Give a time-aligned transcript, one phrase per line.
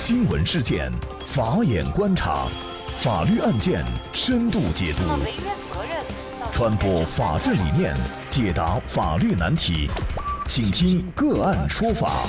[0.00, 0.92] 新闻事件，
[1.26, 2.46] 法眼观察，
[2.98, 5.02] 法律案件深度解读，
[6.52, 7.96] 传播法治理念，
[8.30, 9.90] 解答法律难题，
[10.46, 12.28] 请听个案说法。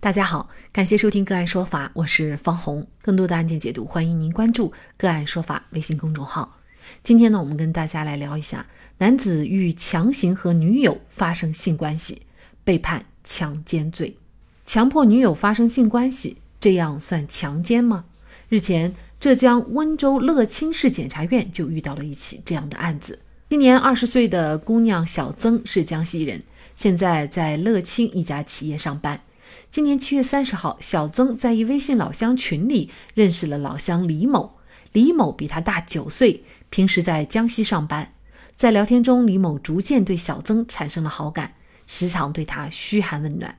[0.00, 2.86] 大家好，感谢收听个案说法，我是方红。
[3.00, 6.58] 更多的案件解读，欢迎您关注个案说法微信公众号。
[7.02, 8.66] 今天呢，我们跟大家来聊一下，
[8.98, 12.26] 男子欲强行和女友发生性关系，
[12.62, 14.18] 被判强奸罪。
[14.64, 18.06] 强迫女友发生性关系，这样算强奸吗？
[18.48, 23.18] 日前，浙江温州乐清市检察院就遇到了一起这样的案子。
[23.50, 26.42] 今年二十岁的姑娘小曾是江西人，
[26.76, 29.20] 现在在乐清一家企业上班。
[29.68, 34.54] 今年七月三十号，小曾在一微信老乡群里认识了老乡李某。
[34.92, 38.12] 李某比他大九岁，平时在江西上班。
[38.56, 41.54] 在聊天中，李某逐渐对小曾产生了好感，
[41.86, 43.58] 时常对他嘘寒问暖。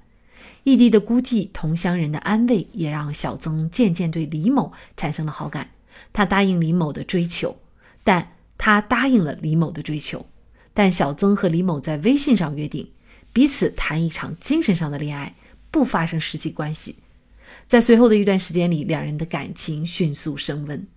[0.65, 5.69] 异地的孤寂，同乡人的安慰，也让小曾渐渐对李某产生了好感。
[6.11, 7.55] 他答应李某的追求，
[8.03, 10.25] 但他答应了李某的追求，
[10.73, 12.89] 但小曾和李某在微信上约定，
[13.31, 15.35] 彼此谈一场精神上的恋爱，
[15.69, 16.95] 不发生实际关系。
[17.67, 20.87] 在随后的一段时间里，两人的感情迅速升温。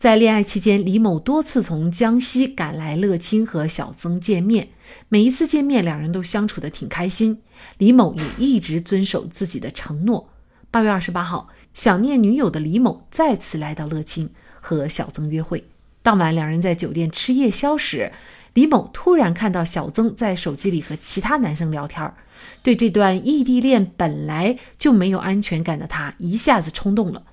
[0.00, 4.70] 在恋爱期间，李某多次从江西赶来乐清和小曾见面。
[5.10, 7.42] 每一次见面，两人都相处的挺开心。
[7.76, 10.30] 李某也一直遵守自己的承诺。
[10.70, 14.30] 八月二十八号，想念女友的李某再次来到乐清
[14.62, 15.64] 和小曾约会。
[16.00, 18.10] 当晚，两人在酒店吃夜宵时，
[18.54, 22.10] 李某突然看到小曾在手机里和其他男生聊天，
[22.62, 27.24] 对这段异地恋本来就没有安全感的他一下子冲动了。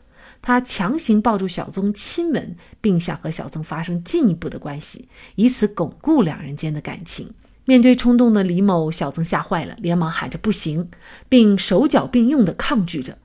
[0.47, 7.33] 他强行抱住小曾亲吻，并想和小曾发生进一步的关系，以此巩固两人间的感情。
[7.65, 10.89] 面对冲动的李某，小曾吓坏了，连忙喊着“不行”，
[11.27, 13.17] 并手脚并用地抗拒着。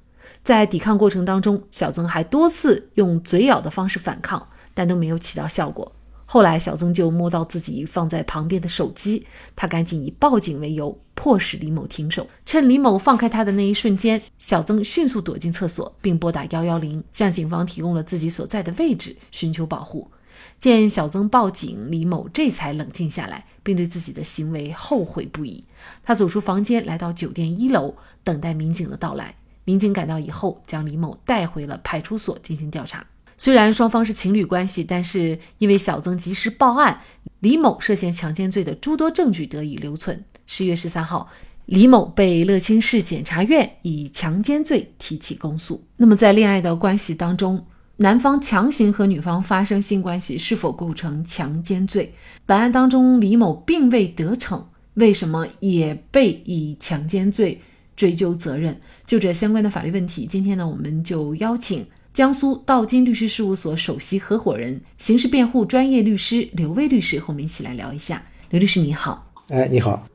[0.43, 5.93] 在抵抗过程当中，小曾还多次用嘴咬的方式反抗，但都没有起到效果。
[6.32, 12.26] 后来，小曾就摸到自己放在旁边的手机，他赶紧以报警为由，迫使李某停手。
[12.47, 20.10] 趁李某放开他的那一瞬间，小曾迅速躲进厕所，并拨打幺幺零，向警方提供了自己所在的位置，寻求保护。
[20.59, 25.62] 见小曾报警，李某这才冷静下来，并对自己的行为后悔不已。
[26.03, 27.94] 他走出房间，来到酒店一楼，
[28.25, 29.37] 等待民警的到来。
[29.65, 33.06] 民警赶到以后，将李某带回了派出所进行调查。
[33.42, 37.00] 虽然双方是情侣关系，但是因为小曾及时报案，
[37.41, 40.25] 李某涉嫌强奸罪的诸多证据得以留存。
[40.47, 41.28] 十月十三号，
[41.66, 45.84] 李某被乐清市检察院以强奸罪提起公诉。
[45.97, 47.66] 那么，在恋爱的关系当中，
[47.97, 52.14] 男方强行和女方发生性关系是否构成强奸罪？
[52.47, 54.64] 本案当中，李某并未得逞，
[54.94, 57.60] 为什么也被以强奸罪
[57.97, 58.80] 追究责任？
[59.04, 61.84] 就这相关的法律问题，今天呢，我们就邀请。
[62.12, 68.23] 江苏道金律师事务所首席合伙人、刑事辩护专业律师刘威律师和我们一起来聊一下。
[68.50, 70.06] 刘律师你好，哎，你好，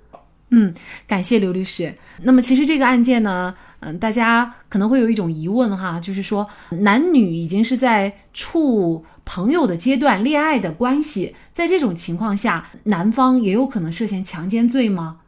[0.51, 0.71] 嗯，
[1.07, 1.95] 感谢刘律师。
[2.21, 15.21] 那么其实这个案件呢，嗯，大家可能会有一种疑问哈，就是说男女已经是在处朋友的阶段、恋爱的关系，在这种情况下，男方也有可能涉嫌强奸罪吗？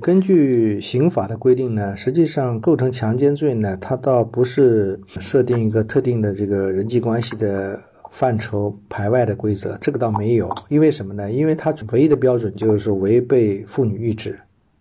[0.00, 7.78] 根据刑法的规定呢，实际上构成强奸罪呢，它倒不是设定一个特定的这个人际关系的
[8.10, 10.50] 范畴排外的规则，这个倒没有。
[10.68, 11.30] 因为什么呢？
[11.30, 14.40] 因为它唯一的标准就是违背妇女意志，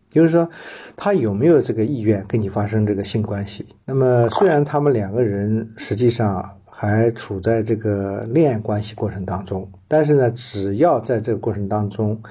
[0.10, 0.50] 就是说
[0.96, 3.68] 他有没有这个意愿跟你发生这个性关系。
[3.86, 12.24] 那么虽然他们两个人实际上还处在这个恋爱关系过程当中，但是呢，只要在这个过程当中。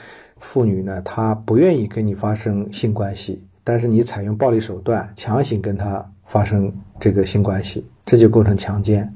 [0.43, 6.71] 妇女呢，她不愿意跟你发生性关系，但是你采用暴力手段强行跟她发生
[7.01, 9.11] 这个性关系，这就构成强奸。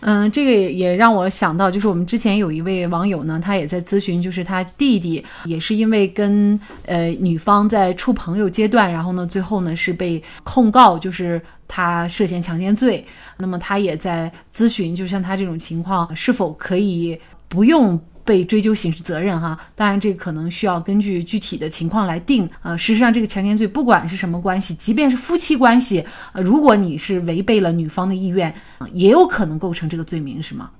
[0.00, 13.04] 嗯，这个也让我想到，就是我们之前有一位网友呢，他也在咨询，就是他弟弟也是因为跟呃女方在处朋友阶段，然后呢，最后呢是被控告，就是他涉嫌强奸罪。
[13.36, 17.18] 那么他也在咨询，就像他这种情况，是否可以
[17.48, 18.00] 不用。
[18.24, 22.48] 被追究刑事责任哈，当然这可能需要根据具体的情况来定。
[22.62, 28.54] 呃，事实上这个强奸罪不管是什么关系，即便是夫妻关系，呃，如果你是违背了女方的意愿，
[28.92, 30.70] 也有可能构成这个罪名，是吗？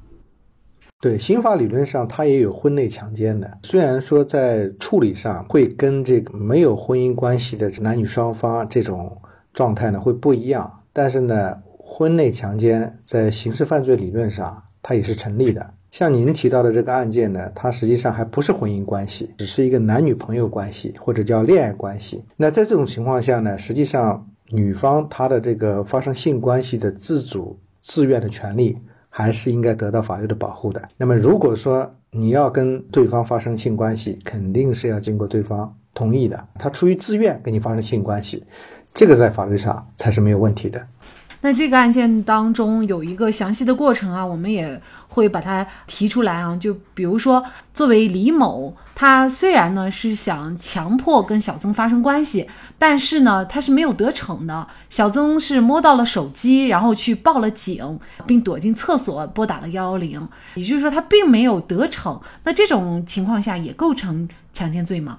[1.00, 9.20] 对，刑法理论上它也有婚内强奸的，虽然说在处理上会跟这个没有婚姻关系的男女双方这种
[9.52, 15.74] 状态呢会不一样，但是呢，婚内强奸在刑事犯罪理论上它也是成立的。
[15.92, 22.24] 像您提到的这个案件呢，它实际上还不是婚姻关系，只是一个男女朋友关系或者叫恋爱关系。
[22.38, 28.78] 那在这种情况下呢，实际上女方她的这个发生性关系的自主自愿的权利，
[29.10, 30.88] 还是应该得到法律的保护的。
[30.96, 38.44] 那么，如果说你要跟对方发生性关系，肯定是要经过对方同意的，他出于自愿跟你发生性关系，
[38.94, 40.86] 这个在法律上才是没有问题的。
[41.42, 46.56] 那这个案件当中有一个详细的过程啊，我们也会把它提出来啊。
[46.56, 47.44] 就比如说，
[47.74, 52.48] 作为李某，他虽然呢是想强迫跟小曾发生关系，
[52.78, 54.66] 但是呢他是没有得逞的。
[54.88, 62.20] 小曾是摸到了手机，然后去报了警，并躲进厕所拨打了幺幺零，也就是说他并没有得逞。
[62.44, 65.18] 那这种情况下也构成强奸罪吗？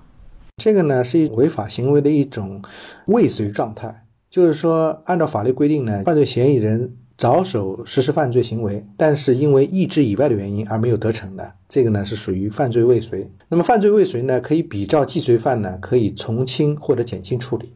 [0.58, 2.62] 这个呢是违法行为的一种
[3.08, 4.03] 未遂状态。
[4.34, 13.30] 就是说，按照法律规定呢，犯罪嫌疑人着手实施犯罪行为，但是因为意志以外的原因而没有得逞的，这个呢是属于犯罪未遂。
[13.48, 17.72] 那么犯罪未遂呢，可以比照既遂犯呢，可以从轻或者减轻处理，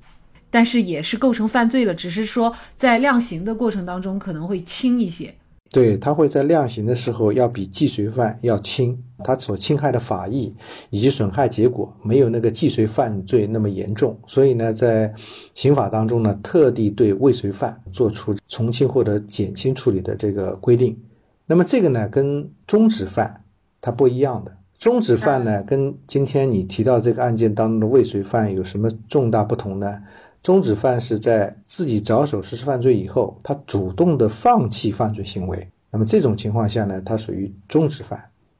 [0.49, 5.35] 但是也是构成犯罪了，只是说在量刑的过程当中可能会轻一些。
[5.71, 10.53] 对他会在量刑的时候要比既遂犯要轻，他所侵害的法益
[10.89, 15.13] 以及损害结果没有那个既遂犯罪那么严重，所以呢，在
[15.55, 20.97] 刑法当中呢，特地对未遂犯做出从轻或者减轻处理的这个规定。
[21.45, 23.43] 那么这个呢，跟中止犯
[23.81, 30.01] 它不一样的，中止犯呢，跟今天你提到这个案件当中的未遂犯有什么重大不同呢？
[30.47, 35.67] 中止犯是在自己着手实施犯罪以后，他主动的放弃犯罪行为。
[35.91, 38.17] 那么这种情况下呢，他属于中止犯。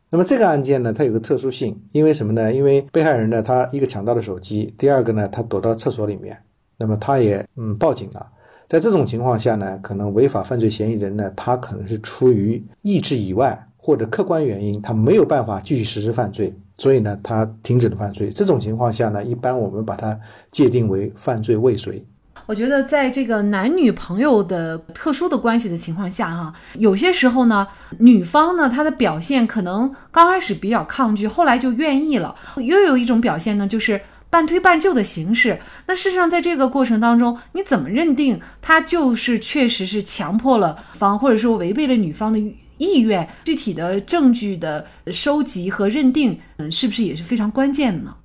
[0.10, 2.54] 那么这个案件呢，它有个特殊性，因为什么呢？
[2.54, 6.38] 因为被害人呢，他一个抢到了手机，第二个呢，他躲到厕所里面，
[6.78, 8.28] 那么他也嗯报警了。
[8.68, 13.58] 在这种情况下呢，可能违法犯罪嫌疑人呢，他可能是出于意志以外
[13.88, 16.54] 或者客观原因，他没有办法继续实施犯罪。
[16.76, 18.30] 所以呢，他停止了犯罪。
[18.30, 20.20] 这种情况下呢，一般我们把它
[20.52, 22.06] 界定为犯罪未遂。
[22.48, 27.66] 我觉得，在这个男女朋友的特殊的关系的情况下，哈，有些时候呢，
[28.00, 32.36] 女方呢，她的表现可能刚开始比较抗拒，后来就愿意了。
[32.58, 35.58] 又有一种表现呢，就是半推半就的形式。
[35.86, 42.58] 那事实上，在这个过程当中，你怎么认定他就是确实是强迫了方，或者说违背了女方的？
[42.78, 48.16] 意愿具体的证据的收集和认定，嗯，是不是也是非常关键的呢？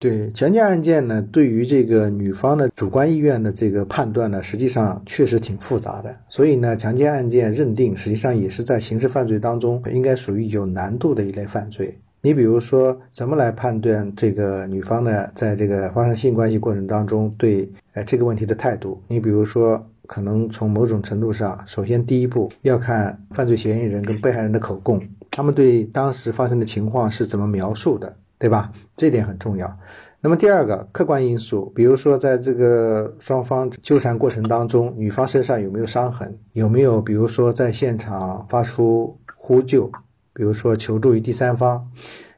[0.00, 6.16] 对强奸案件呢，对于这个女方的主观意愿的这个判断呢，实际上确实挺复杂的。
[6.28, 11.98] 所以呢，强奸案件认定实际上也是在刑事犯罪当中应该属于有难度的一类犯罪。
[12.20, 19.02] 你比如说，怎么来判断这个女方呢，在这个发生性关系过程当中对呃这个问题的态度？
[19.08, 19.84] 你比如说。
[20.08, 25.00] 可能从某种程度上，首先第一步要看犯罪嫌疑人跟被害人的口供，
[25.30, 28.72] 他们对当时发生的情况是怎么描述的，对吧？
[28.96, 29.76] 这点很重要。
[30.20, 39.92] 那么第二个客观因素，比如说在这个双方纠缠过程当中，女方身上有没有伤痕，有没有比如说在现场发出呼救，
[40.32, 41.86] 比如说求助于第三方，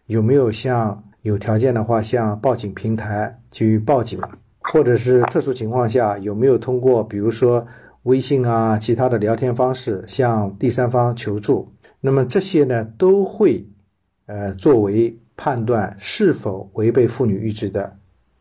[0.07, 4.19] 有没有向有条件的话向报警平台去报警。
[4.73, 7.67] 或者是特殊情况下，有没有通过比如说
[8.05, 11.73] 微信啊其他的聊天方式向第三方求助？
[12.01, 13.67] 那么这些呢，都会
[14.27, 17.97] 呃作为判断是否违背妇女意志的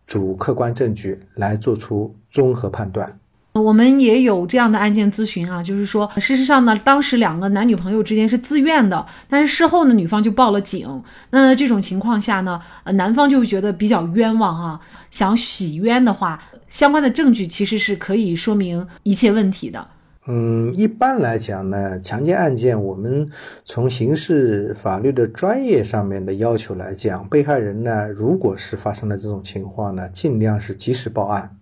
[0.05, 3.19] 主客观证据来做出综合判断。
[3.53, 11.03] 我们也有这样的案件咨询啊，就是说，事实上呢，当时两个男女朋友之间是自愿的，但是事后呢，女方就报了警。
[11.31, 14.79] 那这种情况下呢，呃，男方就会觉得比较冤枉哈，
[15.11, 19.87] 想洗冤的话，相关的证据其实是可以说明一切问题的。
[20.27, 23.31] 嗯，一般来讲呢，强奸案件，我们
[23.65, 31.57] 从刑事法律的专业上面的要求来讲，被害人呢，如果是发生了这种情况呢，尽量是及时报案。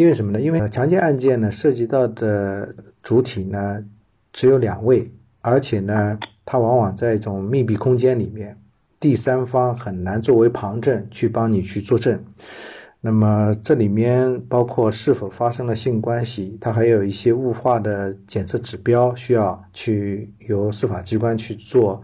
[0.00, 0.40] 因为什么呢？
[0.40, 3.84] 因为强奸案件呢，涉及到的主体呢
[4.32, 8.58] 只有两位，而且呢，它往往在一种密闭空间里面，
[8.98, 12.24] 第三方很难作为旁证去帮你去作证。
[13.02, 22.00] 那么这里面包括是否发生了性关系，它还有一些物化的检测指标需要去由司法机关去做，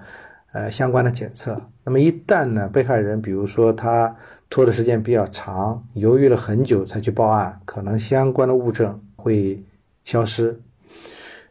[0.52, 1.62] 呃相关的检测。
[1.82, 4.16] 那么一旦呢，被害人比如说他。
[4.48, 9.62] 拖的时间比较长，犹豫了很久才去报案，可能相关的物证会
[10.04, 10.60] 消失。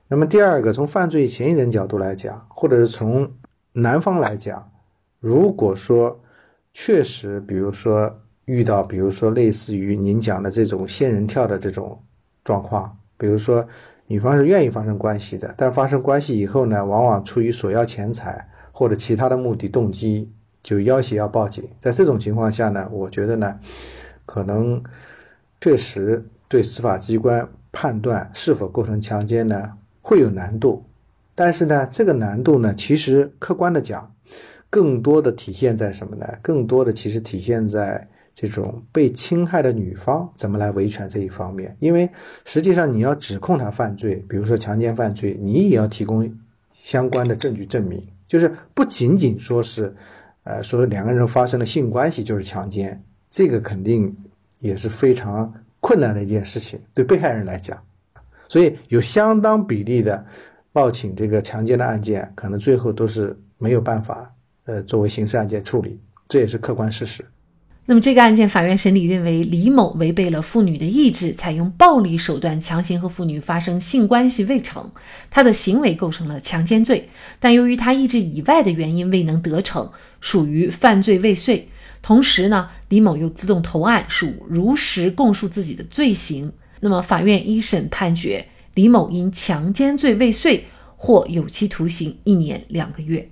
[0.07, 3.33] 那么第二个，从犯罪嫌疑人角度来讲，或者是从
[3.73, 4.71] 男方来讲，
[5.19, 6.21] 如果说
[6.73, 12.01] 确实，比如说遇到，比如说类似于您讲的这种仙人跳的这种
[12.43, 13.67] 状况，比如说
[14.07, 20.31] 女方是愿意发生关系的，但发生关系以后呢，往往出于索要钱财或者其他的目的动机。
[20.65, 23.59] 就要挟要报警，在这种情况下呢，我觉得呢，
[24.25, 24.83] 可能
[25.61, 30.83] 确实对司法机关判断是否构成强奸呢，会有难度。
[31.35, 34.15] 但是呢，这个难度呢，其实客观的讲，
[34.71, 36.25] 更多的体现在什么呢？
[36.41, 41.77] 更多的其实体现在这种被侵害的女方怎么来维权这一方面。
[41.79, 42.09] 因为
[42.43, 46.39] 实际上你要指控他犯罪，比如说强奸犯罪，你也要提供
[46.73, 49.95] 相关的证据证明，就是不仅仅说是，
[50.45, 54.15] 呃，说两个人发生了性关系就是强奸，这个肯定
[54.59, 57.83] 也是非常困难的一件事情，对被害人来讲。
[58.47, 60.25] 所以有相当比例的。
[60.75, 64.29] 报请这个强奸的案件，可能最后都是没有办法，
[64.65, 65.97] 呃，作为刑事案件处理，
[66.27, 67.23] 这也是客观事实。
[67.87, 74.91] 那么这个案件，法院审理认为李某违背了妇女的意志，采用暴力手段强行和妇女发生性关系未成，
[75.29, 77.07] 他的行为构成了强奸罪，
[77.39, 81.69] 但由于他意志以外的原因未能得逞，属于犯罪未遂。
[82.01, 86.51] 同时呢，李某又自动投案，属如实供述自己的罪行。
[86.79, 88.47] 那么法院一审判决。
[88.73, 90.65] 李某因强奸罪未遂，
[90.97, 93.29] 获有期徒刑一年两个月。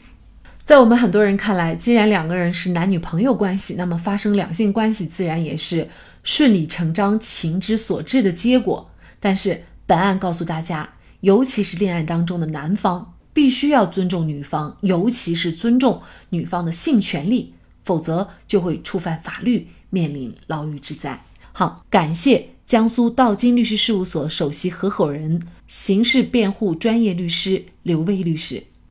[0.65, 5.89] 在我们很多人看来，既然两个人是男女朋友关系，那么发生两性关系自然也是
[6.23, 8.89] 顺理成章、情之所至的结果。
[9.19, 17.53] 但是本案告诉大家，尤其是恋爱当中的男方，必须要尊重女方，尤其是尊重女方的性权利，
[17.83, 21.25] 否则就会触犯法律，面临牢狱之灾。
[21.51, 22.47] 好，感谢。
[22.65, 28.63] 江苏道金律师事务所首席合伙人、刑事辩护专业律师刘威律师。